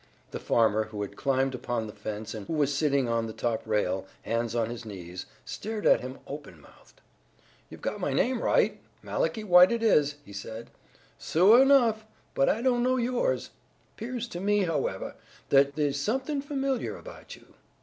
[0.31, 3.61] The farmer, who had climbed upon the fence and who was sitting on the top
[3.67, 7.01] rail, hands on his knees, stared at him open mouthed.
[7.69, 8.81] "You've got my name right.
[9.03, 10.71] Malachi White it is," he said,
[11.19, 12.03] "suah enough,
[12.33, 13.51] but I don't know yours.
[13.95, 15.13] 'Pears to me, however,
[15.49, 17.53] that they's somethin' familiar about you.